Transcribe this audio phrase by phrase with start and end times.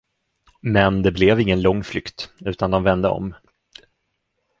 [0.61, 3.33] Men det blev ingen lång flykt, utan de vände om.